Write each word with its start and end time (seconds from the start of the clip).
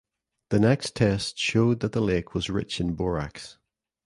The 0.49 0.59
next 0.59 0.95
test 0.95 1.37
showed 1.37 1.81
that 1.81 1.91
the 1.91 2.01
lake 2.01 2.33
was 2.33 2.49
rich 2.49 2.79
in 2.81 2.95
borax. 2.95 3.59